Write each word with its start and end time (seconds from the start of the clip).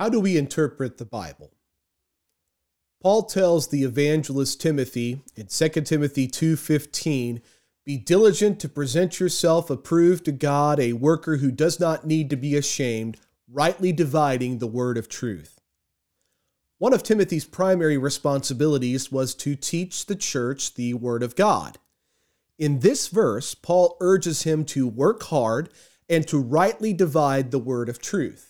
How 0.00 0.08
do 0.08 0.18
we 0.18 0.38
interpret 0.38 0.96
the 0.96 1.04
Bible? 1.04 1.52
Paul 3.02 3.24
tells 3.24 3.68
the 3.68 3.82
evangelist 3.82 4.58
Timothy 4.58 5.20
in 5.36 5.48
2 5.48 5.84
Timothy 5.84 6.26
2:15, 6.26 7.42
"Be 7.84 7.98
diligent 7.98 8.58
to 8.60 8.68
present 8.70 9.20
yourself 9.20 9.68
approved 9.68 10.24
to 10.24 10.32
God, 10.32 10.80
a 10.80 10.94
worker 10.94 11.36
who 11.36 11.50
does 11.50 11.78
not 11.78 12.06
need 12.06 12.30
to 12.30 12.36
be 12.36 12.56
ashamed, 12.56 13.18
rightly 13.46 13.92
dividing 13.92 14.56
the 14.56 14.66
word 14.66 14.96
of 14.96 15.06
truth." 15.06 15.60
One 16.78 16.94
of 16.94 17.02
Timothy's 17.02 17.44
primary 17.44 17.98
responsibilities 17.98 19.12
was 19.12 19.34
to 19.34 19.54
teach 19.54 20.06
the 20.06 20.16
church 20.16 20.76
the 20.76 20.94
word 20.94 21.22
of 21.22 21.36
God. 21.36 21.78
In 22.56 22.78
this 22.78 23.08
verse, 23.08 23.54
Paul 23.54 23.98
urges 24.00 24.44
him 24.44 24.64
to 24.64 24.88
work 24.88 25.24
hard 25.24 25.68
and 26.08 26.26
to 26.28 26.38
rightly 26.38 26.94
divide 26.94 27.50
the 27.50 27.58
word 27.58 27.90
of 27.90 27.98
truth. 27.98 28.49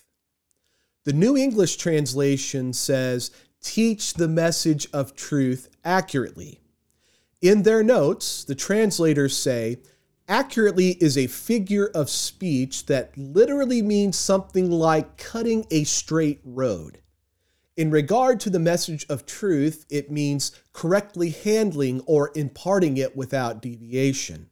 The 1.03 1.13
New 1.13 1.35
English 1.35 1.77
translation 1.77 2.73
says, 2.73 3.31
teach 3.59 4.13
the 4.13 4.27
message 4.27 4.87
of 4.93 5.15
truth 5.15 5.67
accurately. 5.83 6.59
In 7.41 7.63
their 7.63 7.81
notes, 7.81 8.43
the 8.43 8.53
translators 8.53 9.35
say, 9.35 9.79
accurately 10.27 10.91
is 11.01 11.17
a 11.17 11.25
figure 11.25 11.87
of 11.95 12.07
speech 12.07 12.85
that 12.85 13.17
literally 13.17 13.81
means 13.81 14.15
something 14.15 14.69
like 14.69 15.17
cutting 15.17 15.65
a 15.71 15.85
straight 15.85 16.39
road. 16.45 17.01
In 17.75 17.89
regard 17.89 18.39
to 18.41 18.51
the 18.51 18.59
message 18.59 19.03
of 19.09 19.25
truth, 19.25 19.87
it 19.89 20.11
means 20.11 20.51
correctly 20.71 21.31
handling 21.31 22.01
or 22.05 22.31
imparting 22.35 22.97
it 22.97 23.15
without 23.15 23.59
deviation. 23.59 24.50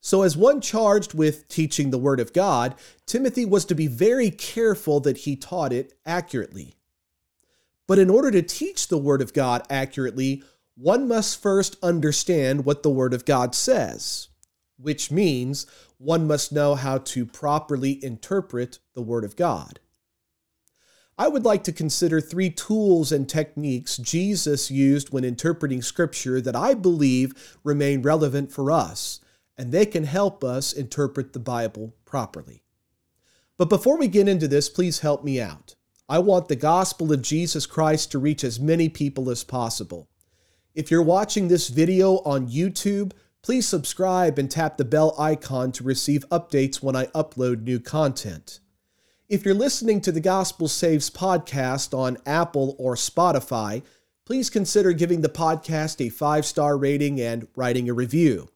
So, 0.00 0.22
as 0.22 0.36
one 0.36 0.60
charged 0.60 1.12
with 1.12 1.46
teaching 1.48 1.90
the 1.90 1.98
Word 1.98 2.20
of 2.20 2.32
God, 2.32 2.74
Timothy 3.06 3.44
was 3.44 3.64
to 3.66 3.74
be 3.74 3.86
very 3.86 4.30
careful 4.30 5.00
that 5.00 5.18
he 5.18 5.36
taught 5.36 5.72
it 5.72 5.92
accurately. 6.06 6.74
But 7.86 7.98
in 7.98 8.08
order 8.08 8.30
to 8.30 8.42
teach 8.42 8.88
the 8.88 8.98
Word 8.98 9.20
of 9.20 9.34
God 9.34 9.66
accurately, 9.68 10.42
one 10.74 11.06
must 11.06 11.42
first 11.42 11.76
understand 11.82 12.64
what 12.64 12.82
the 12.82 12.90
Word 12.90 13.12
of 13.12 13.26
God 13.26 13.54
says, 13.54 14.28
which 14.78 15.10
means 15.10 15.66
one 15.98 16.26
must 16.26 16.52
know 16.52 16.76
how 16.76 16.96
to 16.98 17.26
properly 17.26 18.02
interpret 18.02 18.78
the 18.94 19.02
Word 19.02 19.24
of 19.24 19.36
God. 19.36 19.80
I 21.18 21.28
would 21.28 21.44
like 21.44 21.64
to 21.64 21.72
consider 21.72 22.18
three 22.18 22.48
tools 22.48 23.12
and 23.12 23.28
techniques 23.28 23.98
Jesus 23.98 24.70
used 24.70 25.12
when 25.12 25.22
interpreting 25.22 25.82
Scripture 25.82 26.40
that 26.40 26.56
I 26.56 26.72
believe 26.72 27.58
remain 27.62 28.00
relevant 28.00 28.50
for 28.50 28.70
us, 28.70 29.20
and 29.60 29.72
they 29.72 29.84
can 29.84 30.04
help 30.04 30.42
us 30.42 30.72
interpret 30.72 31.34
the 31.34 31.38
Bible 31.38 31.94
properly. 32.06 32.62
But 33.58 33.68
before 33.68 33.98
we 33.98 34.08
get 34.08 34.26
into 34.26 34.48
this, 34.48 34.70
please 34.70 35.00
help 35.00 35.22
me 35.22 35.38
out. 35.38 35.74
I 36.08 36.18
want 36.18 36.48
the 36.48 36.56
gospel 36.56 37.12
of 37.12 37.20
Jesus 37.20 37.66
Christ 37.66 38.10
to 38.10 38.18
reach 38.18 38.42
as 38.42 38.58
many 38.58 38.88
people 38.88 39.28
as 39.28 39.44
possible. 39.44 40.08
If 40.74 40.90
you're 40.90 41.02
watching 41.02 41.48
this 41.48 41.68
video 41.68 42.20
on 42.20 42.48
YouTube, 42.48 43.12
please 43.42 43.68
subscribe 43.68 44.38
and 44.38 44.50
tap 44.50 44.78
the 44.78 44.84
bell 44.86 45.14
icon 45.18 45.72
to 45.72 45.84
receive 45.84 46.26
updates 46.30 46.82
when 46.82 46.96
I 46.96 47.06
upload 47.08 47.62
new 47.62 47.80
content. 47.80 48.60
If 49.28 49.44
you're 49.44 49.52
listening 49.52 50.00
to 50.00 50.10
the 50.10 50.22
Gospel 50.22 50.68
Saves 50.68 51.10
podcast 51.10 51.92
on 51.92 52.16
Apple 52.24 52.76
or 52.78 52.94
Spotify, 52.94 53.82
please 54.24 54.48
consider 54.48 54.94
giving 54.94 55.20
the 55.20 55.28
podcast 55.28 56.00
a 56.04 56.08
five 56.08 56.46
star 56.46 56.78
rating 56.78 57.20
and 57.20 57.46
writing 57.54 57.90
a 57.90 57.92
review. 57.92 58.48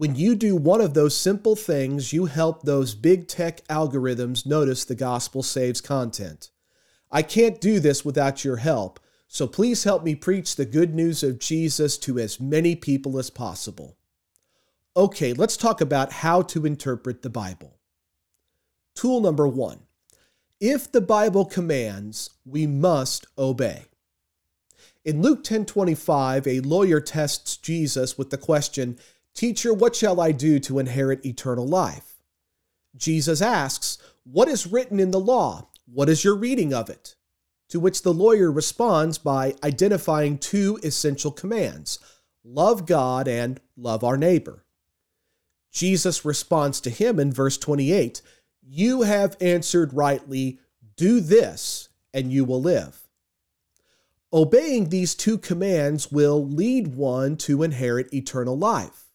When 0.00 0.14
you 0.14 0.34
do 0.34 0.56
one 0.56 0.80
of 0.80 0.94
those 0.94 1.14
simple 1.14 1.54
things, 1.54 2.10
you 2.10 2.24
help 2.24 2.62
those 2.62 2.94
big 2.94 3.28
tech 3.28 3.60
algorithms 3.68 4.46
notice 4.46 4.82
the 4.82 4.94
Gospel 4.94 5.42
Saves 5.42 5.82
content. 5.82 6.48
I 7.10 7.20
can't 7.20 7.60
do 7.60 7.80
this 7.80 8.02
without 8.02 8.42
your 8.42 8.56
help, 8.56 8.98
so 9.28 9.46
please 9.46 9.84
help 9.84 10.02
me 10.02 10.14
preach 10.14 10.56
the 10.56 10.64
good 10.64 10.94
news 10.94 11.22
of 11.22 11.38
Jesus 11.38 11.98
to 11.98 12.18
as 12.18 12.40
many 12.40 12.74
people 12.74 13.18
as 13.18 13.28
possible. 13.28 13.98
Okay, 14.96 15.34
let's 15.34 15.58
talk 15.58 15.82
about 15.82 16.14
how 16.14 16.40
to 16.44 16.64
interpret 16.64 17.20
the 17.20 17.28
Bible. 17.28 17.76
Tool 18.94 19.20
number 19.20 19.46
one 19.46 19.80
if 20.60 20.90
the 20.90 21.02
Bible 21.02 21.44
commands, 21.44 22.30
we 22.46 22.66
must 22.66 23.26
obey. 23.36 23.84
In 25.04 25.20
Luke 25.20 25.44
10:25, 25.44 26.46
a 26.46 26.60
lawyer 26.60 27.02
tests 27.02 27.58
Jesus 27.58 28.16
with 28.16 28.30
the 28.30 28.38
question, 28.38 28.98
"Teacher, 29.40 29.72
what 29.72 29.96
shall 29.96 30.20
I 30.20 30.32
do 30.32 30.58
to 30.60 30.78
inherit 30.78 31.24
eternal 31.24 31.66
life?" 31.66 32.20
Jesus 32.94 33.40
asks, 33.40 33.96
"What 34.22 34.48
is 34.48 34.66
written 34.66 35.00
in 35.00 35.12
the 35.12 35.18
law? 35.18 35.70
What 35.86 36.10
is 36.10 36.24
your 36.24 36.34
reading 36.34 36.74
of 36.74 36.90
it? 36.90 37.16
To 37.70 37.80
which 37.80 38.02
the 38.02 38.12
lawyer 38.12 38.52
responds 38.52 39.16
by 39.16 39.54
identifying 39.64 40.36
two 40.36 40.78
essential 40.82 41.30
commands 41.30 41.98
love 42.44 42.84
God 42.84 43.26
and 43.26 43.58
love 43.78 44.04
our 44.04 44.18
neighbor. 44.18 44.66
Jesus 45.72 46.22
responds 46.22 46.78
to 46.82 46.90
him 46.90 47.18
in 47.18 47.32
verse 47.32 47.56
28 47.56 48.20
You 48.60 49.02
have 49.04 49.38
answered 49.40 49.94
rightly, 49.94 50.60
do 50.96 51.18
this, 51.18 51.88
and 52.12 52.30
you 52.30 52.44
will 52.44 52.60
live. 52.60 53.08
Obeying 54.34 54.90
these 54.90 55.14
two 55.14 55.38
commands 55.38 56.12
will 56.12 56.46
lead 56.46 56.94
one 56.94 57.38
to 57.38 57.62
inherit 57.62 58.12
eternal 58.12 58.58
life. 58.58 59.09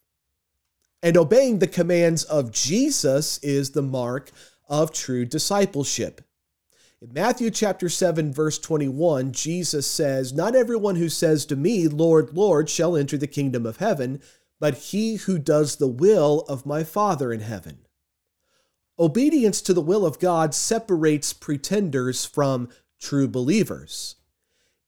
And 1.02 1.16
obeying 1.16 1.58
the 1.58 1.66
commands 1.66 2.24
of 2.24 2.50
Jesus 2.50 3.38
is 3.38 3.70
the 3.70 3.82
mark 3.82 4.32
of 4.68 4.92
true 4.92 5.24
discipleship. 5.24 6.22
In 7.00 7.12
Matthew 7.12 7.50
chapter 7.50 7.88
7 7.88 8.32
verse 8.32 8.58
21, 8.58 9.32
Jesus 9.32 9.86
says, 9.86 10.32
"Not 10.32 10.56
everyone 10.56 10.96
who 10.96 11.08
says 11.08 11.44
to 11.46 11.56
me, 11.56 11.86
Lord, 11.86 12.34
Lord, 12.36 12.70
shall 12.70 12.96
enter 12.96 13.18
the 13.18 13.26
kingdom 13.26 13.66
of 13.66 13.76
heaven, 13.76 14.20
but 14.58 14.74
he 14.74 15.16
who 15.16 15.38
does 15.38 15.76
the 15.76 15.86
will 15.86 16.40
of 16.48 16.64
my 16.64 16.82
Father 16.82 17.32
in 17.32 17.40
heaven." 17.40 17.86
Obedience 18.98 19.60
to 19.60 19.74
the 19.74 19.82
will 19.82 20.06
of 20.06 20.18
God 20.18 20.54
separates 20.54 21.34
pretenders 21.34 22.24
from 22.24 22.70
true 22.98 23.28
believers. 23.28 24.14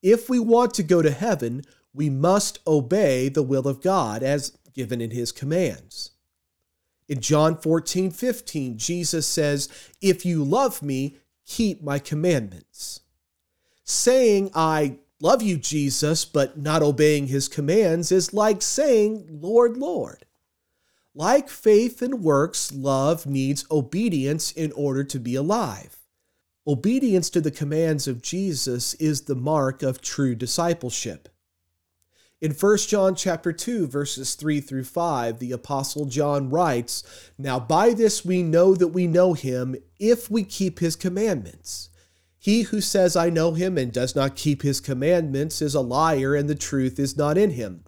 If 0.02 0.30
we 0.30 0.38
want 0.38 0.72
to 0.74 0.82
go 0.82 1.02
to 1.02 1.10
heaven, 1.10 1.62
we 1.92 2.08
must 2.08 2.60
obey 2.66 3.28
the 3.28 3.42
will 3.42 3.68
of 3.68 3.82
God 3.82 4.22
as 4.22 4.52
given 4.78 5.00
in 5.00 5.10
his 5.10 5.32
commands. 5.32 6.12
In 7.08 7.20
John 7.20 7.56
14, 7.56 8.12
15, 8.12 8.78
Jesus 8.78 9.26
says, 9.26 9.68
If 10.00 10.24
you 10.24 10.44
love 10.44 10.82
me, 10.82 11.16
keep 11.44 11.82
my 11.82 11.98
commandments. 11.98 13.00
Saying, 13.82 14.52
I 14.54 14.98
love 15.20 15.42
you, 15.42 15.56
Jesus, 15.56 16.24
but 16.24 16.56
not 16.58 16.80
obeying 16.80 17.26
his 17.26 17.48
commands 17.48 18.12
is 18.12 18.32
like 18.32 18.62
saying, 18.62 19.26
Lord, 19.28 19.76
Lord. 19.76 20.24
Like 21.12 21.48
faith 21.48 22.00
and 22.00 22.22
works, 22.22 22.72
love 22.72 23.26
needs 23.26 23.66
obedience 23.72 24.52
in 24.52 24.70
order 24.70 25.02
to 25.02 25.18
be 25.18 25.34
alive. 25.34 25.96
Obedience 26.68 27.30
to 27.30 27.40
the 27.40 27.50
commands 27.50 28.06
of 28.06 28.22
Jesus 28.22 28.94
is 28.94 29.22
the 29.22 29.34
mark 29.34 29.82
of 29.82 30.00
true 30.00 30.36
discipleship. 30.36 31.28
In 32.40 32.52
1 32.52 32.76
John 32.86 33.16
chapter 33.16 33.52
2 33.52 33.88
verses 33.88 34.36
3 34.36 34.60
through 34.60 34.84
5, 34.84 35.40
the 35.40 35.50
apostle 35.50 36.04
John 36.04 36.50
writes, 36.50 37.02
"Now 37.36 37.58
by 37.58 37.92
this 37.92 38.24
we 38.24 38.44
know 38.44 38.76
that 38.76 38.88
we 38.88 39.08
know 39.08 39.32
him 39.32 39.74
if 39.98 40.30
we 40.30 40.44
keep 40.44 40.78
his 40.78 40.94
commandments. 40.94 41.88
He 42.38 42.62
who 42.62 42.80
says 42.80 43.16
I 43.16 43.28
know 43.28 43.54
him 43.54 43.76
and 43.76 43.90
does 43.90 44.14
not 44.14 44.36
keep 44.36 44.62
his 44.62 44.78
commandments 44.78 45.60
is 45.60 45.74
a 45.74 45.80
liar 45.80 46.36
and 46.36 46.48
the 46.48 46.54
truth 46.54 47.00
is 47.00 47.16
not 47.16 47.36
in 47.36 47.50
him. 47.50 47.82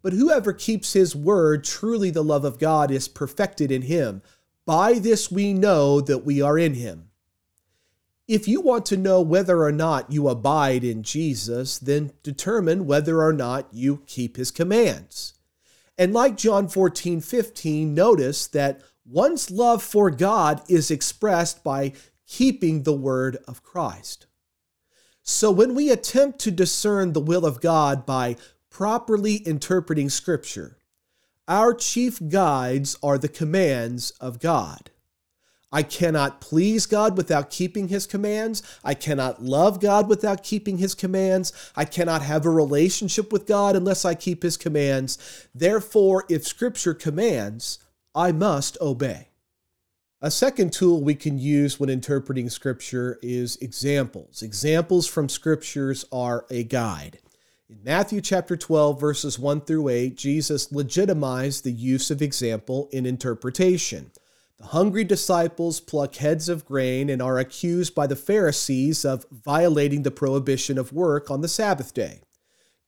But 0.00 0.14
whoever 0.14 0.54
keeps 0.54 0.94
his 0.94 1.14
word, 1.14 1.62
truly 1.62 2.08
the 2.10 2.24
love 2.24 2.46
of 2.46 2.58
God 2.58 2.90
is 2.90 3.06
perfected 3.06 3.70
in 3.70 3.82
him. 3.82 4.22
By 4.64 4.94
this 4.94 5.30
we 5.30 5.52
know 5.52 6.00
that 6.00 6.24
we 6.24 6.40
are 6.40 6.58
in 6.58 6.72
him." 6.72 7.09
If 8.30 8.46
you 8.46 8.60
want 8.60 8.86
to 8.86 8.96
know 8.96 9.20
whether 9.20 9.64
or 9.64 9.72
not 9.72 10.12
you 10.12 10.28
abide 10.28 10.84
in 10.84 11.02
Jesus, 11.02 11.80
then 11.80 12.12
determine 12.22 12.86
whether 12.86 13.24
or 13.24 13.32
not 13.32 13.66
you 13.72 14.04
keep 14.06 14.36
his 14.36 14.52
commands. 14.52 15.34
And 15.98 16.12
like 16.12 16.36
John 16.36 16.68
14, 16.68 17.22
15, 17.22 17.92
notice 17.92 18.46
that 18.46 18.82
one's 19.04 19.50
love 19.50 19.82
for 19.82 20.12
God 20.12 20.62
is 20.68 20.92
expressed 20.92 21.64
by 21.64 21.92
keeping 22.24 22.84
the 22.84 22.92
word 22.92 23.38
of 23.48 23.64
Christ. 23.64 24.26
So 25.24 25.50
when 25.50 25.74
we 25.74 25.90
attempt 25.90 26.38
to 26.42 26.52
discern 26.52 27.12
the 27.12 27.20
will 27.20 27.44
of 27.44 27.60
God 27.60 28.06
by 28.06 28.36
properly 28.70 29.38
interpreting 29.38 30.08
Scripture, 30.08 30.78
our 31.48 31.74
chief 31.74 32.20
guides 32.28 32.96
are 33.02 33.18
the 33.18 33.26
commands 33.26 34.12
of 34.20 34.38
God. 34.38 34.92
I 35.72 35.82
cannot 35.84 36.40
please 36.40 36.86
God 36.86 37.16
without 37.16 37.50
keeping 37.50 37.88
his 37.88 38.06
commands. 38.06 38.62
I 38.82 38.94
cannot 38.94 39.42
love 39.42 39.80
God 39.80 40.08
without 40.08 40.42
keeping 40.42 40.78
his 40.78 40.94
commands. 40.94 41.52
I 41.76 41.84
cannot 41.84 42.22
have 42.22 42.44
a 42.44 42.50
relationship 42.50 43.32
with 43.32 43.46
God 43.46 43.76
unless 43.76 44.04
I 44.04 44.14
keep 44.14 44.42
his 44.42 44.56
commands. 44.56 45.46
Therefore, 45.54 46.24
if 46.28 46.46
scripture 46.46 46.94
commands, 46.94 47.78
I 48.14 48.32
must 48.32 48.76
obey. 48.80 49.28
A 50.22 50.30
second 50.30 50.74
tool 50.74 51.02
we 51.02 51.14
can 51.14 51.38
use 51.38 51.80
when 51.80 51.88
interpreting 51.88 52.50
Scripture 52.50 53.18
is 53.22 53.56
examples. 53.62 54.42
Examples 54.42 55.06
from 55.06 55.30
Scriptures 55.30 56.04
are 56.12 56.44
a 56.50 56.62
guide. 56.62 57.20
In 57.70 57.78
Matthew 57.82 58.20
chapter 58.20 58.54
12, 58.54 59.00
verses 59.00 59.38
1 59.38 59.62
through 59.62 59.88
8, 59.88 60.16
Jesus 60.16 60.70
legitimized 60.72 61.64
the 61.64 61.72
use 61.72 62.10
of 62.10 62.20
example 62.20 62.90
in 62.92 63.06
interpretation. 63.06 64.10
The 64.60 64.66
hungry 64.66 65.04
disciples 65.04 65.80
pluck 65.80 66.16
heads 66.16 66.50
of 66.50 66.66
grain 66.66 67.08
and 67.08 67.22
are 67.22 67.38
accused 67.38 67.94
by 67.94 68.06
the 68.06 68.14
Pharisees 68.14 69.06
of 69.06 69.24
violating 69.30 70.02
the 70.02 70.10
prohibition 70.10 70.76
of 70.76 70.92
work 70.92 71.30
on 71.30 71.40
the 71.40 71.48
Sabbath 71.48 71.94
day. 71.94 72.20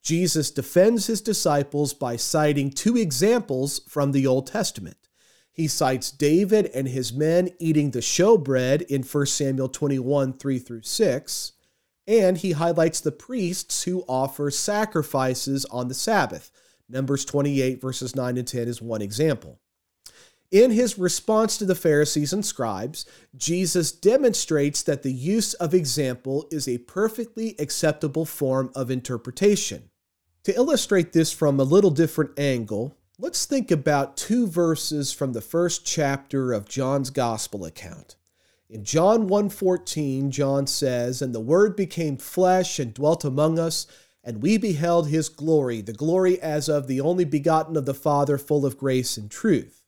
Jesus 0.02 0.50
defends 0.50 1.06
his 1.06 1.22
disciples 1.22 1.94
by 1.94 2.16
citing 2.16 2.68
two 2.68 2.98
examples 2.98 3.80
from 3.88 4.12
the 4.12 4.26
Old 4.26 4.48
Testament. 4.48 5.08
He 5.50 5.66
cites 5.66 6.10
David 6.10 6.66
and 6.74 6.88
his 6.88 7.10
men 7.10 7.48
eating 7.58 7.92
the 7.92 8.00
showbread 8.00 8.82
in 8.82 9.02
1 9.02 9.26
Samuel 9.26 9.70
21 9.70 10.34
3 10.34 10.58
through 10.58 10.82
6, 10.82 11.52
and 12.06 12.36
he 12.36 12.52
highlights 12.52 13.00
the 13.00 13.12
priests 13.12 13.84
who 13.84 14.04
offer 14.06 14.50
sacrifices 14.50 15.64
on 15.66 15.88
the 15.88 15.94
Sabbath. 15.94 16.50
Numbers 16.86 17.24
28, 17.24 17.80
verses 17.80 18.14
9 18.14 18.36
and 18.36 18.46
10 18.46 18.68
is 18.68 18.82
one 18.82 19.00
example. 19.00 19.58
In 20.52 20.70
his 20.70 20.98
response 20.98 21.58
to 21.58 21.64
the 21.64 21.74
Pharisees 21.74 22.32
and 22.32 22.46
scribes, 22.46 23.06
Jesus 23.36 23.90
demonstrates 23.90 24.82
that 24.84 25.02
the 25.02 25.12
use 25.12 25.54
of 25.54 25.74
example 25.74 26.46
is 26.52 26.68
a 26.68 26.78
perfectly 26.78 27.56
acceptable 27.58 28.26
form 28.26 28.70
of 28.74 28.92
interpretation. 28.92 29.90
To 30.44 30.54
illustrate 30.54 31.12
this 31.12 31.32
from 31.32 31.58
a 31.58 31.64
little 31.64 31.90
different 31.90 32.38
angle, 32.38 32.94
Let's 33.22 33.44
think 33.44 33.70
about 33.70 34.16
two 34.16 34.48
verses 34.48 35.12
from 35.12 35.32
the 35.32 35.40
first 35.40 35.84
chapter 35.84 36.52
of 36.52 36.68
John's 36.68 37.10
gospel 37.10 37.64
account. 37.64 38.16
In 38.68 38.82
John 38.82 39.28
1:14, 39.28 40.32
John 40.32 40.66
says, 40.66 41.22
"And 41.22 41.32
the 41.32 41.38
word 41.38 41.76
became 41.76 42.16
flesh 42.16 42.80
and 42.80 42.92
dwelt 42.92 43.22
among 43.24 43.60
us, 43.60 43.86
and 44.24 44.42
we 44.42 44.56
beheld 44.56 45.06
his 45.06 45.28
glory, 45.28 45.82
the 45.82 45.92
glory 45.92 46.40
as 46.40 46.68
of 46.68 46.88
the 46.88 47.00
only 47.00 47.24
begotten 47.24 47.76
of 47.76 47.84
the 47.84 47.94
Father, 47.94 48.38
full 48.38 48.66
of 48.66 48.76
grace 48.76 49.16
and 49.16 49.30
truth." 49.30 49.81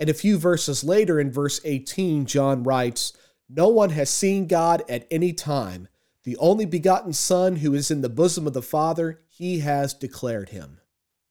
And 0.00 0.10
a 0.10 0.14
few 0.14 0.38
verses 0.38 0.82
later 0.82 1.20
in 1.20 1.30
verse 1.30 1.60
18, 1.62 2.26
John 2.26 2.64
writes, 2.64 3.12
"No 3.48 3.68
one 3.68 3.90
has 3.90 4.10
seen 4.10 4.48
God 4.48 4.82
at 4.88 5.06
any 5.10 5.32
time. 5.32 5.86
The 6.24 6.36
only 6.38 6.64
begotten 6.64 7.12
Son 7.12 7.56
who 7.56 7.74
is 7.74 7.90
in 7.90 8.00
the 8.00 8.08
bosom 8.08 8.46
of 8.46 8.54
the 8.54 8.62
Father, 8.62 9.20
he 9.28 9.60
has 9.60 9.94
declared 9.94 10.48
him." 10.48 10.80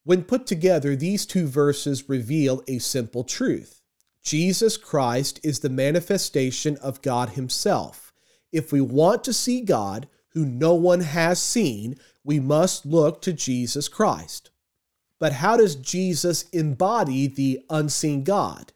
When 0.04 0.24
put 0.24 0.48
together, 0.48 0.96
these 0.96 1.26
two 1.26 1.48
verses 1.48 2.08
reveal 2.08 2.64
a 2.68 2.80
simple 2.80 3.24
truth 3.24 3.82
Jesus 4.22 4.78
Christ 4.78 5.40
is 5.44 5.60
the 5.60 5.70
manifestation 5.70 6.78
of 6.78 7.02
God 7.02 7.30
Himself. 7.30 8.14
If 8.52 8.72
we 8.72 8.82
want 8.82 9.24
to 9.24 9.34
see 9.34 9.62
God, 9.62 10.08
who 10.34 10.46
no 10.46 10.76
one 10.76 11.02
has 11.02 11.42
seen, 11.42 11.96
we 12.24 12.40
must 12.40 12.86
look 12.86 13.22
to 13.24 13.34
Jesus 13.34 13.88
Christ. 13.88 14.52
But 15.20 15.34
how 15.34 15.58
does 15.58 15.76
Jesus 15.76 16.44
embody 16.50 17.28
the 17.28 17.62
unseen 17.70 18.24
God? 18.24 18.72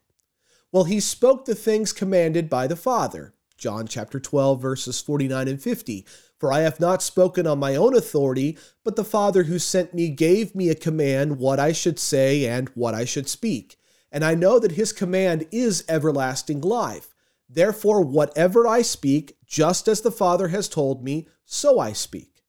Well, 0.72 0.84
he 0.84 1.00
spoke 1.00 1.46
the 1.46 1.56
things 1.56 1.94
commanded 1.94 2.50
by 2.50 2.68
the 2.68 2.76
Father. 2.76 3.34
John 3.58 3.88
chapter 3.88 4.20
12 4.20 4.62
verses 4.62 5.00
49 5.00 5.48
and 5.48 5.62
50. 5.62 6.06
For 6.38 6.52
I 6.52 6.60
have 6.60 6.82
not 6.82 7.02
spoken 7.02 7.48
on 7.48 7.60
my 7.60 7.76
own 7.76 7.96
authority, 7.96 8.58
but 8.84 8.98
the 8.98 9.06
Father 9.06 9.44
who 9.44 9.58
sent 9.58 9.94
me 9.94 10.10
gave 10.10 10.54
me 10.54 10.70
a 10.70 10.76
command 10.76 11.38
what 11.38 11.60
I 11.60 11.72
should 11.72 11.98
say 11.98 12.46
and 12.46 12.68
what 12.70 12.94
I 12.94 13.06
should 13.06 13.30
speak. 13.30 13.78
And 14.12 14.26
I 14.26 14.36
know 14.36 14.60
that 14.60 14.74
his 14.74 14.92
command 14.92 15.48
is 15.52 15.86
everlasting 15.88 16.60
life. 16.60 17.16
Therefore, 17.48 18.02
whatever 18.02 18.68
I 18.68 18.82
speak, 18.82 19.38
just 19.46 19.88
as 19.88 20.02
the 20.02 20.12
Father 20.12 20.50
has 20.50 20.68
told 20.68 21.04
me, 21.04 21.28
so 21.46 21.80
I 21.80 21.94
speak. 21.94 22.44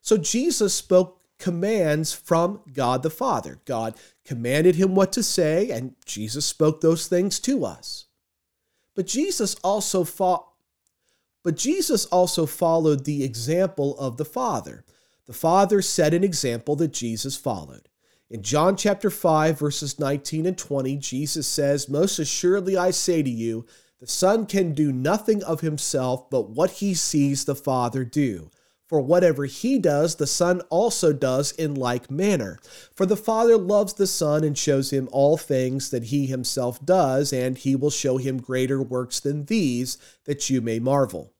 So 0.00 0.16
Jesus 0.16 0.72
spoke 0.74 1.17
commands 1.38 2.12
from 2.12 2.60
God 2.72 3.02
the 3.02 3.10
Father. 3.10 3.60
God 3.64 3.94
commanded 4.24 4.74
him 4.74 4.94
what 4.94 5.12
to 5.12 5.22
say, 5.22 5.70
and 5.70 5.94
Jesus 6.04 6.44
spoke 6.44 6.80
those 6.80 7.06
things 7.06 7.38
to 7.40 7.64
us. 7.64 8.06
But 8.94 9.06
Jesus 9.06 9.54
also 9.62 10.04
fought 10.04 10.44
but 11.44 11.56
Jesus 11.56 12.04
also 12.06 12.44
followed 12.44 13.04
the 13.04 13.24
example 13.24 13.98
of 13.98 14.16
the 14.16 14.24
Father. 14.24 14.84
The 15.26 15.32
Father 15.32 15.80
set 15.80 16.12
an 16.12 16.24
example 16.24 16.76
that 16.76 16.92
Jesus 16.92 17.36
followed. 17.36 17.88
In 18.28 18.42
John 18.42 18.76
chapter 18.76 19.08
5, 19.08 19.58
verses 19.58 19.98
19 19.98 20.44
and 20.44 20.58
20, 20.58 20.96
Jesus 20.96 21.46
says, 21.46 21.88
Most 21.88 22.18
assuredly 22.18 22.76
I 22.76 22.90
say 22.90 23.22
to 23.22 23.30
you, 23.30 23.64
the 24.00 24.06
Son 24.06 24.44
can 24.44 24.74
do 24.74 24.92
nothing 24.92 25.42
of 25.42 25.60
himself 25.60 26.28
but 26.28 26.50
what 26.50 26.72
he 26.72 26.92
sees 26.92 27.44
the 27.44 27.54
Father 27.54 28.04
do. 28.04 28.50
For 28.88 29.02
whatever 29.02 29.44
he 29.44 29.78
does, 29.78 30.16
the 30.16 30.26
Son 30.26 30.62
also 30.70 31.12
does 31.12 31.52
in 31.52 31.74
like 31.74 32.10
manner. 32.10 32.58
For 32.94 33.04
the 33.04 33.18
Father 33.18 33.58
loves 33.58 33.92
the 33.92 34.06
Son 34.06 34.42
and 34.42 34.56
shows 34.56 34.90
him 34.90 35.10
all 35.12 35.36
things 35.36 35.90
that 35.90 36.04
he 36.04 36.24
himself 36.24 36.84
does, 36.84 37.30
and 37.30 37.58
he 37.58 37.76
will 37.76 37.90
show 37.90 38.16
him 38.16 38.40
greater 38.40 38.82
works 38.82 39.20
than 39.20 39.44
these, 39.44 39.98
that 40.24 40.48
you 40.48 40.62
may 40.62 40.78
marvel. 40.78 41.34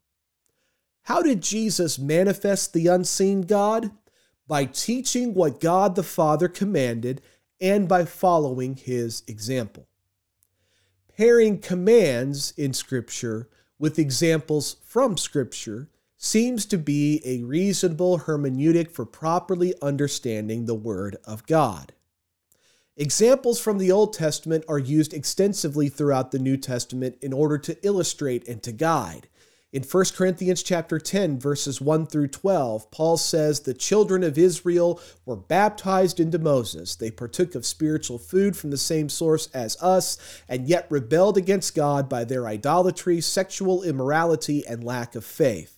How 1.04 1.22
did 1.22 1.40
Jesus 1.40 1.98
manifest 1.98 2.74
the 2.74 2.86
unseen 2.88 3.42
God? 3.42 3.92
By 4.46 4.66
teaching 4.66 5.32
what 5.32 5.58
God 5.58 5.94
the 5.94 6.02
Father 6.02 6.48
commanded 6.48 7.22
and 7.58 7.88
by 7.88 8.04
following 8.04 8.76
his 8.76 9.22
example. 9.26 9.88
Pairing 11.16 11.60
commands 11.60 12.52
in 12.58 12.74
Scripture 12.74 13.48
with 13.78 13.98
examples 13.98 14.76
from 14.84 15.16
Scripture 15.16 15.88
seems 16.20 16.66
to 16.66 16.76
be 16.76 17.22
a 17.24 17.44
reasonable 17.44 18.18
hermeneutic 18.20 18.90
for 18.90 19.06
properly 19.06 19.72
understanding 19.80 20.66
the 20.66 20.74
Word 20.74 21.16
of 21.24 21.46
God. 21.46 21.92
Examples 22.96 23.60
from 23.60 23.78
the 23.78 23.92
Old 23.92 24.12
Testament 24.12 24.64
are 24.68 24.80
used 24.80 25.14
extensively 25.14 25.88
throughout 25.88 26.32
the 26.32 26.40
New 26.40 26.56
Testament 26.56 27.16
in 27.22 27.32
order 27.32 27.56
to 27.58 27.86
illustrate 27.86 28.48
and 28.48 28.60
to 28.64 28.72
guide. 28.72 29.28
In 29.72 29.84
1 29.84 30.04
Corinthians 30.16 30.64
chapter 30.64 30.98
10 30.98 31.38
verses 31.38 31.80
1 31.80 32.06
through 32.06 32.28
12, 32.28 32.90
Paul 32.90 33.16
says 33.16 33.60
the 33.60 33.72
children 33.72 34.24
of 34.24 34.36
Israel 34.36 35.00
were 35.24 35.36
baptized 35.36 36.18
into 36.18 36.40
Moses. 36.40 36.96
They 36.96 37.12
partook 37.12 37.54
of 37.54 37.64
spiritual 37.64 38.18
food 38.18 38.56
from 38.56 38.70
the 38.70 38.76
same 38.76 39.08
source 39.08 39.48
as 39.54 39.80
us 39.80 40.18
and 40.48 40.66
yet 40.66 40.86
rebelled 40.90 41.36
against 41.36 41.76
God 41.76 42.08
by 42.08 42.24
their 42.24 42.48
idolatry, 42.48 43.20
sexual 43.20 43.84
immorality, 43.84 44.66
and 44.66 44.82
lack 44.82 45.14
of 45.14 45.24
faith. 45.24 45.77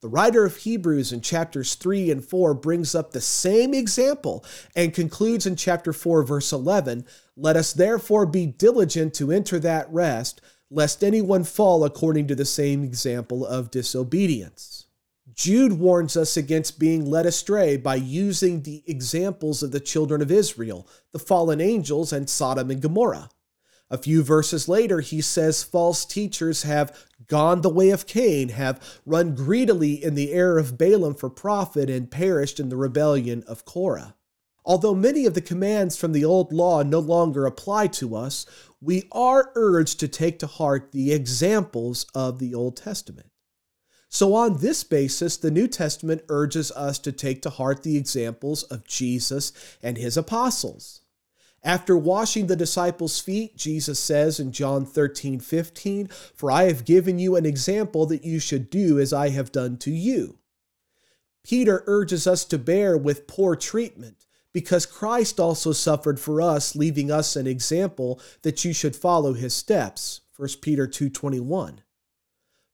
The 0.00 0.08
writer 0.08 0.46
of 0.46 0.56
Hebrews 0.56 1.12
in 1.12 1.20
chapters 1.20 1.74
3 1.74 2.10
and 2.10 2.24
4 2.24 2.54
brings 2.54 2.94
up 2.94 3.10
the 3.10 3.20
same 3.20 3.74
example 3.74 4.42
and 4.74 4.94
concludes 4.94 5.44
in 5.44 5.56
chapter 5.56 5.92
4, 5.92 6.22
verse 6.22 6.52
11 6.52 7.04
Let 7.36 7.56
us 7.56 7.74
therefore 7.74 8.24
be 8.24 8.46
diligent 8.46 9.12
to 9.14 9.30
enter 9.30 9.58
that 9.58 9.92
rest, 9.92 10.40
lest 10.70 11.04
anyone 11.04 11.44
fall 11.44 11.84
according 11.84 12.28
to 12.28 12.34
the 12.34 12.46
same 12.46 12.82
example 12.82 13.44
of 13.44 13.70
disobedience. 13.70 14.86
Jude 15.34 15.74
warns 15.74 16.16
us 16.16 16.34
against 16.34 16.78
being 16.78 17.04
led 17.04 17.26
astray 17.26 17.76
by 17.76 17.96
using 17.96 18.62
the 18.62 18.82
examples 18.86 19.62
of 19.62 19.70
the 19.70 19.80
children 19.80 20.22
of 20.22 20.30
Israel, 20.30 20.88
the 21.12 21.18
fallen 21.18 21.60
angels, 21.60 22.10
and 22.10 22.28
Sodom 22.28 22.70
and 22.70 22.80
Gomorrah. 22.80 23.28
A 23.90 23.98
few 23.98 24.22
verses 24.22 24.68
later, 24.68 25.00
he 25.00 25.20
says 25.20 25.64
false 25.64 26.04
teachers 26.04 26.62
have 26.62 26.96
gone 27.30 27.62
the 27.62 27.70
way 27.70 27.88
of 27.88 28.06
Cain, 28.06 28.50
have 28.50 29.00
run 29.06 29.34
greedily 29.34 29.94
in 29.94 30.14
the 30.14 30.32
error 30.32 30.58
of 30.58 30.76
Balaam 30.76 31.14
for 31.14 31.30
profit, 31.30 31.88
and 31.88 32.10
perished 32.10 32.60
in 32.60 32.68
the 32.68 32.76
rebellion 32.76 33.42
of 33.46 33.64
Korah. 33.64 34.16
Although 34.66 34.94
many 34.94 35.24
of 35.24 35.32
the 35.32 35.40
commands 35.40 35.96
from 35.96 36.12
the 36.12 36.24
Old 36.24 36.52
Law 36.52 36.82
no 36.82 36.98
longer 36.98 37.46
apply 37.46 37.86
to 37.86 38.14
us, 38.14 38.44
we 38.82 39.08
are 39.12 39.52
urged 39.54 40.00
to 40.00 40.08
take 40.08 40.38
to 40.40 40.46
heart 40.46 40.92
the 40.92 41.12
examples 41.12 42.04
of 42.14 42.38
the 42.38 42.54
Old 42.54 42.76
Testament. 42.76 43.30
So, 44.08 44.34
on 44.34 44.58
this 44.58 44.82
basis, 44.82 45.36
the 45.36 45.52
New 45.52 45.68
Testament 45.68 46.24
urges 46.28 46.72
us 46.72 46.98
to 46.98 47.12
take 47.12 47.42
to 47.42 47.50
heart 47.50 47.84
the 47.84 47.96
examples 47.96 48.64
of 48.64 48.86
Jesus 48.86 49.52
and 49.82 49.96
his 49.96 50.16
apostles. 50.16 50.99
After 51.62 51.96
washing 51.96 52.46
the 52.46 52.56
disciples' 52.56 53.20
feet, 53.20 53.56
Jesus 53.56 53.98
says 53.98 54.40
in 54.40 54.50
John 54.50 54.86
13, 54.86 55.40
15, 55.40 56.08
For 56.34 56.50
I 56.50 56.64
have 56.64 56.86
given 56.86 57.18
you 57.18 57.36
an 57.36 57.44
example 57.44 58.06
that 58.06 58.24
you 58.24 58.38
should 58.38 58.70
do 58.70 58.98
as 58.98 59.12
I 59.12 59.28
have 59.28 59.52
done 59.52 59.76
to 59.78 59.90
you. 59.90 60.38
Peter 61.44 61.84
urges 61.86 62.26
us 62.26 62.44
to 62.46 62.58
bear 62.58 62.96
with 62.96 63.26
poor 63.26 63.56
treatment 63.56 64.26
because 64.52 64.86
Christ 64.86 65.38
also 65.38 65.72
suffered 65.72 66.18
for 66.18 66.40
us, 66.40 66.74
leaving 66.74 67.10
us 67.10 67.36
an 67.36 67.46
example 67.46 68.20
that 68.42 68.64
you 68.64 68.72
should 68.72 68.96
follow 68.96 69.34
his 69.34 69.54
steps. 69.54 70.22
1 70.36 70.60
Peter 70.62 70.86
2:21. 70.86 71.82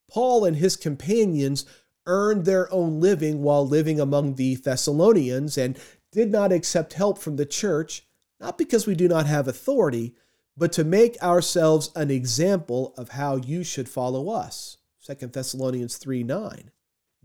Paul 0.08 0.44
and 0.44 0.56
his 0.56 0.76
companions 0.76 1.64
earned 2.06 2.44
their 2.44 2.72
own 2.72 3.00
living 3.00 3.42
while 3.42 3.66
living 3.66 3.98
among 3.98 4.34
the 4.34 4.54
Thessalonians 4.54 5.58
and 5.58 5.76
did 6.12 6.30
not 6.30 6.52
accept 6.52 6.92
help 6.92 7.18
from 7.18 7.36
the 7.36 7.44
church, 7.44 8.05
not 8.40 8.58
because 8.58 8.86
we 8.86 8.94
do 8.94 9.08
not 9.08 9.26
have 9.26 9.48
authority, 9.48 10.14
but 10.56 10.72
to 10.72 10.84
make 10.84 11.22
ourselves 11.22 11.90
an 11.94 12.10
example 12.10 12.94
of 12.96 13.10
how 13.10 13.36
you 13.36 13.62
should 13.62 13.88
follow 13.88 14.28
us. 14.30 14.78
2 15.04 15.26
Thessalonians 15.26 15.98
3 15.98 16.22
9. 16.22 16.70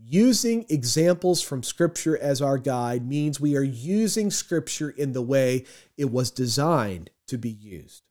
Using 0.03 0.65
examples 0.67 1.41
from 1.41 1.63
Scripture 1.63 2.17
as 2.17 2.41
our 2.41 2.57
guide 2.57 3.07
means 3.07 3.39
we 3.39 3.55
are 3.55 3.63
using 3.63 4.31
Scripture 4.31 4.89
in 4.89 5.13
the 5.13 5.21
way 5.21 5.65
it 5.95 6.11
was 6.11 6.31
designed 6.31 7.11
to 7.27 7.37
be 7.37 7.49
used. 7.49 8.03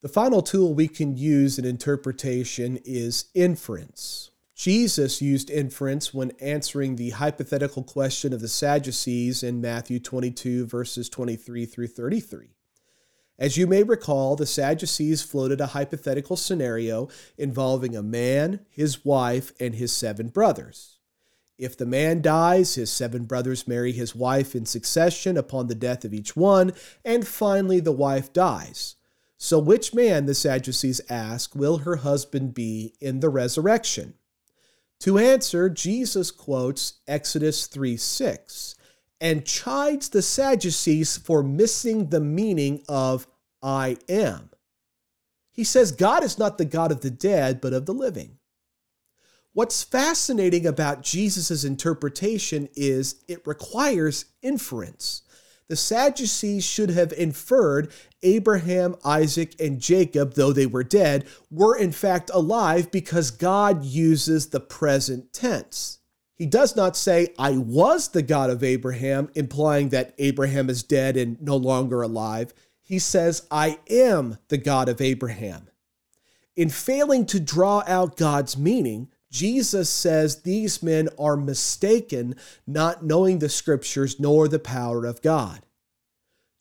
The 0.00 0.08
final 0.08 0.42
tool 0.42 0.74
we 0.74 0.88
can 0.88 1.16
use 1.16 1.58
in 1.58 1.64
interpretation 1.64 2.78
is 2.84 3.26
inference. 3.34 4.30
Jesus 4.58 5.22
used 5.22 5.50
inference 5.50 6.12
when 6.12 6.32
answering 6.40 6.96
the 6.96 7.10
hypothetical 7.10 7.84
question 7.84 8.32
of 8.32 8.40
the 8.40 8.48
Sadducees 8.48 9.44
in 9.44 9.60
Matthew 9.60 10.00
22, 10.00 10.66
verses 10.66 11.08
23 11.08 11.64
through 11.64 11.86
33. 11.86 12.48
As 13.38 13.56
you 13.56 13.68
may 13.68 13.84
recall, 13.84 14.34
the 14.34 14.46
Sadducees 14.46 15.22
floated 15.22 15.60
a 15.60 15.68
hypothetical 15.68 16.36
scenario 16.36 17.08
involving 17.36 17.94
a 17.94 18.02
man, 18.02 18.66
his 18.68 19.04
wife, 19.04 19.52
and 19.60 19.76
his 19.76 19.92
seven 19.92 20.26
brothers. 20.26 20.98
If 21.56 21.76
the 21.76 21.86
man 21.86 22.20
dies, 22.20 22.74
his 22.74 22.90
seven 22.90 23.26
brothers 23.26 23.68
marry 23.68 23.92
his 23.92 24.16
wife 24.16 24.56
in 24.56 24.66
succession 24.66 25.36
upon 25.36 25.68
the 25.68 25.76
death 25.76 26.04
of 26.04 26.12
each 26.12 26.34
one, 26.34 26.72
and 27.04 27.28
finally 27.28 27.78
the 27.78 27.92
wife 27.92 28.32
dies. 28.32 28.96
So, 29.36 29.60
which 29.60 29.94
man, 29.94 30.26
the 30.26 30.34
Sadducees 30.34 31.00
ask, 31.08 31.54
will 31.54 31.78
her 31.78 31.96
husband 31.96 32.54
be 32.54 32.94
in 33.00 33.20
the 33.20 33.28
resurrection? 33.28 34.14
To 35.00 35.18
answer, 35.18 35.68
Jesus 35.68 36.30
quotes 36.30 36.94
Exodus 37.06 37.66
3 37.66 37.96
6 37.96 38.74
and 39.20 39.44
chides 39.44 40.08
the 40.08 40.22
Sadducees 40.22 41.16
for 41.16 41.42
missing 41.42 42.10
the 42.10 42.20
meaning 42.20 42.82
of 42.88 43.26
I 43.62 43.98
am. 44.08 44.50
He 45.50 45.64
says 45.64 45.92
God 45.92 46.22
is 46.22 46.38
not 46.38 46.58
the 46.58 46.64
God 46.64 46.92
of 46.92 47.00
the 47.00 47.10
dead, 47.10 47.60
but 47.60 47.72
of 47.72 47.86
the 47.86 47.94
living. 47.94 48.38
What's 49.52 49.82
fascinating 49.82 50.66
about 50.66 51.02
Jesus' 51.02 51.64
interpretation 51.64 52.68
is 52.76 53.24
it 53.26 53.44
requires 53.44 54.26
inference. 54.40 55.22
The 55.68 55.76
Sadducees 55.76 56.64
should 56.64 56.90
have 56.90 57.12
inferred 57.12 57.92
Abraham, 58.22 58.96
Isaac, 59.04 59.54
and 59.60 59.78
Jacob, 59.80 60.34
though 60.34 60.52
they 60.52 60.66
were 60.66 60.82
dead, 60.82 61.26
were 61.50 61.76
in 61.76 61.92
fact 61.92 62.30
alive 62.32 62.90
because 62.90 63.30
God 63.30 63.84
uses 63.84 64.48
the 64.48 64.60
present 64.60 65.32
tense. 65.32 65.98
He 66.34 66.46
does 66.46 66.74
not 66.74 66.96
say, 66.96 67.34
I 67.38 67.58
was 67.58 68.08
the 68.08 68.22
God 68.22 68.48
of 68.48 68.62
Abraham, 68.62 69.28
implying 69.34 69.90
that 69.90 70.14
Abraham 70.18 70.70
is 70.70 70.82
dead 70.82 71.16
and 71.16 71.40
no 71.42 71.56
longer 71.56 72.00
alive. 72.00 72.54
He 72.80 72.98
says, 72.98 73.46
I 73.50 73.80
am 73.90 74.38
the 74.48 74.56
God 74.56 74.88
of 74.88 75.00
Abraham. 75.00 75.68
In 76.56 76.70
failing 76.70 77.26
to 77.26 77.40
draw 77.40 77.82
out 77.86 78.16
God's 78.16 78.56
meaning, 78.56 79.08
Jesus 79.30 79.90
says 79.90 80.42
these 80.42 80.82
men 80.82 81.08
are 81.18 81.36
mistaken, 81.36 82.34
not 82.66 83.04
knowing 83.04 83.38
the 83.38 83.48
scriptures 83.48 84.18
nor 84.18 84.48
the 84.48 84.58
power 84.58 85.04
of 85.04 85.22
God. 85.22 85.60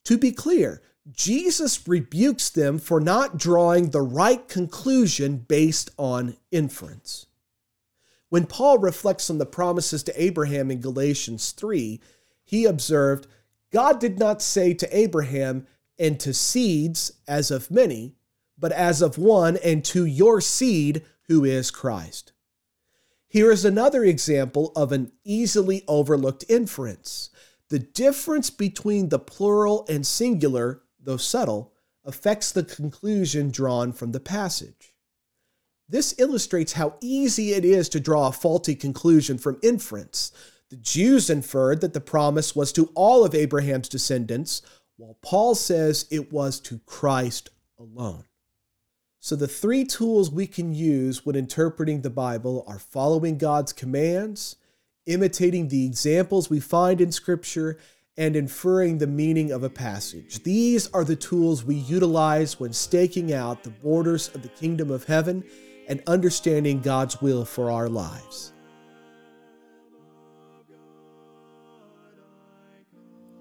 To 0.05 0.17
be 0.17 0.31
clear, 0.31 0.81
Jesus 1.11 1.87
rebukes 1.87 2.49
them 2.49 2.79
for 2.79 2.99
not 2.99 3.37
drawing 3.37 3.89
the 3.89 4.01
right 4.01 4.45
conclusion 4.47 5.37
based 5.37 5.89
on 5.97 6.35
inference. 6.51 7.27
When 8.29 8.45
Paul 8.45 8.79
reflects 8.79 9.29
on 9.29 9.37
the 9.37 9.45
promises 9.45 10.03
to 10.03 10.21
Abraham 10.21 10.69
in 10.69 10.81
Galatians 10.81 11.51
3, 11.51 12.01
he 12.43 12.65
observed, 12.65 13.27
God 13.71 13.99
did 13.99 14.19
not 14.19 14.41
say 14.41 14.73
to 14.73 14.97
Abraham, 14.97 15.65
and 15.99 16.19
to 16.19 16.33
seeds 16.33 17.13
as 17.27 17.49
of 17.49 17.71
many, 17.71 18.15
but 18.57 18.71
as 18.71 19.01
of 19.01 19.17
one, 19.17 19.57
and 19.57 19.83
to 19.85 20.05
your 20.05 20.41
seed, 20.41 21.03
who 21.27 21.43
is 21.43 21.71
Christ. 21.71 22.33
Here 23.37 23.51
is 23.51 23.65
another 23.65 24.03
example 24.03 24.71
of 24.75 24.91
an 24.91 25.11
easily 25.23 25.83
overlooked 25.87 26.43
inference. 26.49 27.29
The 27.69 27.77
difference 27.77 28.49
between 28.49 29.09
the 29.09 29.19
plural 29.19 29.85
and 29.87 30.07
singular, 30.07 30.81
though 30.99 31.17
subtle, 31.17 31.71
affects 32.03 32.51
the 32.51 32.63
conclusion 32.63 33.51
drawn 33.51 33.93
from 33.93 34.11
the 34.11 34.19
passage. 34.19 34.95
This 35.87 36.15
illustrates 36.17 36.73
how 36.73 36.95
easy 36.99 37.53
it 37.53 37.63
is 37.63 37.89
to 37.89 37.99
draw 37.99 38.29
a 38.29 38.31
faulty 38.31 38.73
conclusion 38.73 39.37
from 39.37 39.59
inference. 39.61 40.31
The 40.71 40.77
Jews 40.77 41.29
inferred 41.29 41.81
that 41.81 41.93
the 41.93 42.01
promise 42.01 42.55
was 42.55 42.73
to 42.73 42.91
all 42.95 43.23
of 43.23 43.35
Abraham's 43.35 43.87
descendants, 43.87 44.63
while 44.95 45.19
Paul 45.21 45.53
says 45.53 46.07
it 46.09 46.33
was 46.33 46.59
to 46.61 46.79
Christ 46.87 47.51
alone. 47.77 48.23
So, 49.19 49.35
the 49.35 49.47
three 49.47 49.83
tools 49.83 50.29
we 50.29 50.47
can 50.47 50.73
use 50.73 51.25
when 51.25 51.35
interpreting 51.35 52.01
the 52.01 52.09
Bible 52.09 52.63
are 52.67 52.79
following 52.79 53.37
God's 53.37 53.73
commands, 53.73 54.57
imitating 55.05 55.67
the 55.67 55.85
examples 55.85 56.49
we 56.49 56.59
find 56.59 57.01
in 57.01 57.11
Scripture, 57.11 57.77
and 58.17 58.35
inferring 58.35 58.97
the 58.97 59.07
meaning 59.07 59.51
of 59.51 59.63
a 59.63 59.69
passage. 59.69 60.43
These 60.43 60.87
are 60.91 61.03
the 61.03 61.15
tools 61.15 61.63
we 61.63 61.75
utilize 61.75 62.59
when 62.59 62.73
staking 62.73 63.31
out 63.31 63.63
the 63.63 63.69
borders 63.69 64.33
of 64.33 64.41
the 64.41 64.49
kingdom 64.49 64.89
of 64.89 65.05
heaven 65.05 65.43
and 65.87 66.01
understanding 66.07 66.81
God's 66.81 67.21
will 67.21 67.45
for 67.45 67.71
our 67.71 67.87
lives. 67.87 68.53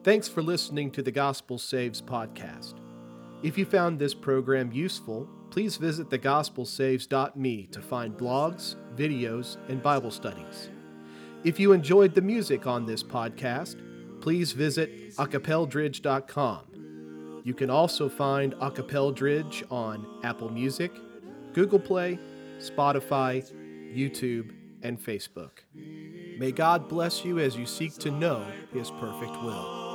Thanks 0.04 0.28
for 0.28 0.42
listening 0.42 0.92
to 0.92 1.02
the 1.02 1.10
Gospel 1.10 1.58
Saves 1.58 2.00
podcast. 2.00 2.74
If 3.42 3.58
you 3.58 3.64
found 3.64 3.98
this 3.98 4.14
program 4.14 4.70
useful, 4.72 5.28
please 5.50 5.76
visit 5.76 6.10
thegospelsaves.me 6.10 7.66
to 7.66 7.80
find 7.80 8.16
blogs, 8.16 8.76
videos, 8.96 9.56
and 9.68 9.82
Bible 9.82 10.10
studies. 10.10 10.70
If 11.44 11.60
you 11.60 11.72
enjoyed 11.72 12.14
the 12.14 12.22
music 12.22 12.66
on 12.66 12.86
this 12.86 13.02
podcast, 13.02 13.76
please 14.20 14.52
visit 14.52 15.16
acapeldridge.com. 15.16 17.42
You 17.44 17.54
can 17.54 17.70
also 17.70 18.08
find 18.08 18.54
Acapeldridge 18.54 19.62
on 19.70 20.20
Apple 20.24 20.50
Music, 20.50 20.90
Google 21.52 21.78
Play, 21.78 22.18
Spotify, 22.58 23.44
YouTube, 23.94 24.52
and 24.82 25.00
Facebook. 25.00 25.50
May 26.38 26.50
God 26.50 26.88
bless 26.88 27.24
you 27.24 27.38
as 27.38 27.56
you 27.56 27.64
seek 27.64 27.94
to 27.98 28.10
know 28.10 28.44
His 28.72 28.90
perfect 28.90 29.40
will. 29.42 29.85